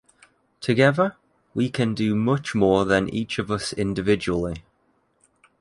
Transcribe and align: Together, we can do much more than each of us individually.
Together, 0.61 1.15
we 1.53 1.69
can 1.69 1.93
do 1.93 2.15
much 2.15 2.55
more 2.55 2.85
than 2.85 3.07
each 3.13 3.37
of 3.37 3.51
us 3.51 3.71
individually. 3.71 4.63